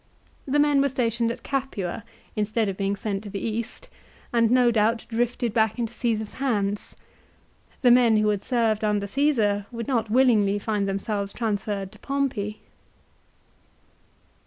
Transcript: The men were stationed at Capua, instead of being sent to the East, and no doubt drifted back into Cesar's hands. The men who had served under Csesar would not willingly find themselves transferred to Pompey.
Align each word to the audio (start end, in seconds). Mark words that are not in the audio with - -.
The 0.47 0.57
men 0.57 0.81
were 0.81 0.89
stationed 0.89 1.29
at 1.31 1.43
Capua, 1.43 2.03
instead 2.35 2.67
of 2.67 2.75
being 2.75 2.95
sent 2.95 3.21
to 3.21 3.29
the 3.29 3.37
East, 3.47 3.87
and 4.33 4.49
no 4.49 4.71
doubt 4.71 5.05
drifted 5.09 5.53
back 5.53 5.77
into 5.77 5.93
Cesar's 5.93 6.33
hands. 6.41 6.95
The 7.83 7.91
men 7.91 8.17
who 8.17 8.29
had 8.29 8.43
served 8.43 8.83
under 8.83 9.05
Csesar 9.05 9.67
would 9.71 9.87
not 9.87 10.09
willingly 10.09 10.57
find 10.57 10.89
themselves 10.89 11.31
transferred 11.31 11.91
to 11.91 11.99
Pompey. 11.99 12.61